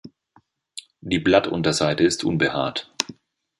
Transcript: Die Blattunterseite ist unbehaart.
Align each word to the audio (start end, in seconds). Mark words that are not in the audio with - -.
Die 1.01 1.19
Blattunterseite 1.19 2.03
ist 2.03 2.23
unbehaart. 2.23 2.91